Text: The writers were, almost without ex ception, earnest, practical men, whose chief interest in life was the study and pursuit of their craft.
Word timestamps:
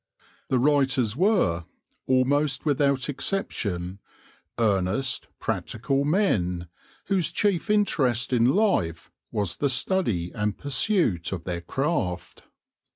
The 0.47 0.57
writers 0.57 1.15
were, 1.15 1.65
almost 2.07 2.65
without 2.65 3.07
ex 3.07 3.29
ception, 3.29 3.99
earnest, 4.57 5.27
practical 5.39 6.05
men, 6.05 6.67
whose 7.05 7.31
chief 7.31 7.69
interest 7.69 8.33
in 8.33 8.45
life 8.55 9.11
was 9.31 9.57
the 9.57 9.69
study 9.69 10.31
and 10.33 10.57
pursuit 10.57 11.31
of 11.31 11.43
their 11.43 11.61
craft. 11.61 12.45